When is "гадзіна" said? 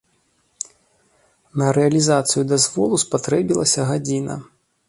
3.93-4.41